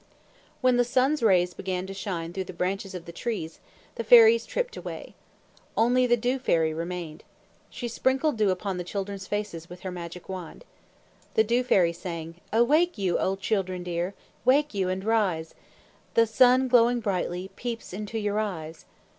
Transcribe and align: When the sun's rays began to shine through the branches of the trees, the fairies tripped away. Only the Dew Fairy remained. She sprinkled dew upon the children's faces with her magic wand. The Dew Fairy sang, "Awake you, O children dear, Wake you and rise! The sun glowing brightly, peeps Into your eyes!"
When 0.61 0.77
the 0.77 0.83
sun's 0.83 1.21
rays 1.21 1.53
began 1.53 1.85
to 1.85 1.93
shine 1.93 2.33
through 2.33 2.45
the 2.45 2.53
branches 2.53 2.95
of 2.95 3.05
the 3.05 3.11
trees, 3.11 3.59
the 3.97 4.03
fairies 4.03 4.47
tripped 4.47 4.75
away. 4.75 5.13
Only 5.77 6.07
the 6.07 6.17
Dew 6.17 6.39
Fairy 6.39 6.73
remained. 6.73 7.23
She 7.69 7.87
sprinkled 7.87 8.35
dew 8.35 8.49
upon 8.49 8.77
the 8.79 8.83
children's 8.83 9.27
faces 9.27 9.69
with 9.69 9.81
her 9.81 9.91
magic 9.91 10.27
wand. 10.27 10.65
The 11.35 11.43
Dew 11.43 11.63
Fairy 11.63 11.93
sang, 11.93 12.41
"Awake 12.51 12.97
you, 12.97 13.19
O 13.19 13.35
children 13.35 13.83
dear, 13.83 14.15
Wake 14.43 14.73
you 14.73 14.89
and 14.89 15.03
rise! 15.05 15.53
The 16.15 16.25
sun 16.25 16.67
glowing 16.67 16.99
brightly, 16.99 17.51
peeps 17.55 17.93
Into 17.93 18.17
your 18.17 18.39
eyes!" 18.39 18.85